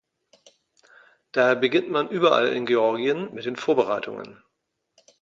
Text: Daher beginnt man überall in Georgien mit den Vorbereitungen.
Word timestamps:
Daher 1.31 1.55
beginnt 1.57 1.91
man 1.91 2.09
überall 2.09 2.47
in 2.47 2.65
Georgien 2.65 3.31
mit 3.35 3.45
den 3.45 3.55
Vorbereitungen. 3.55 4.43